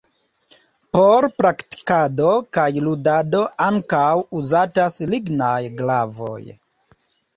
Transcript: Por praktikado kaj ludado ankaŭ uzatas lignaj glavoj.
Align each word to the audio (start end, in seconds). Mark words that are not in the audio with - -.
Por 0.95 1.25
praktikado 1.41 2.31
kaj 2.57 2.65
ludado 2.87 3.43
ankaŭ 3.69 4.07
uzatas 4.41 4.99
lignaj 5.15 5.63
glavoj. 5.83 6.43